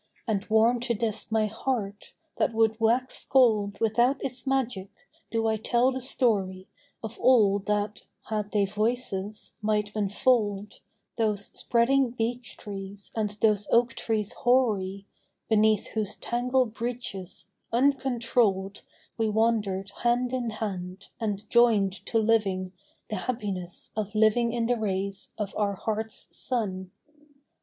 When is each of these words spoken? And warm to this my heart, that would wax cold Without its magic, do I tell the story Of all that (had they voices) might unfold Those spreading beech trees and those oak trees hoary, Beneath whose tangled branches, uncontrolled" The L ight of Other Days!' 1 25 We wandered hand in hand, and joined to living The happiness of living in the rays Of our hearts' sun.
And 0.25 0.43
warm 0.49 0.79
to 0.79 0.95
this 0.95 1.31
my 1.31 1.45
heart, 1.45 2.13
that 2.37 2.53
would 2.55 2.79
wax 2.79 3.23
cold 3.23 3.79
Without 3.79 4.19
its 4.25 4.47
magic, 4.47 4.89
do 5.29 5.45
I 5.45 5.57
tell 5.57 5.91
the 5.91 6.01
story 6.01 6.67
Of 7.03 7.19
all 7.19 7.59
that 7.67 8.01
(had 8.25 8.49
they 8.49 8.65
voices) 8.65 9.53
might 9.61 9.91
unfold 9.95 10.79
Those 11.17 11.45
spreading 11.53 12.09
beech 12.09 12.57
trees 12.57 13.11
and 13.15 13.29
those 13.43 13.67
oak 13.69 13.89
trees 13.93 14.33
hoary, 14.33 15.05
Beneath 15.49 15.89
whose 15.89 16.15
tangled 16.15 16.73
branches, 16.73 17.51
uncontrolled" 17.71 18.81
The 19.19 19.25
L 19.25 19.29
ight 19.29 19.29
of 19.29 19.35
Other 19.35 19.35
Days!' 19.35 19.35
1 19.35 19.35
25 19.35 19.35
We 19.35 19.41
wandered 19.41 19.89
hand 20.01 20.33
in 20.33 20.49
hand, 20.49 21.07
and 21.19 21.47
joined 21.47 21.93
to 22.07 22.17
living 22.17 22.71
The 23.11 23.17
happiness 23.17 23.91
of 23.95 24.15
living 24.15 24.51
in 24.51 24.65
the 24.65 24.77
rays 24.77 25.29
Of 25.37 25.53
our 25.55 25.75
hearts' 25.75 26.27
sun. 26.31 26.89